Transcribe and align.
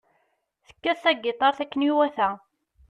Tekkat 0.67 0.99
tagitaṛt 1.03 1.59
akken 1.63 1.85
iwata. 1.89 2.29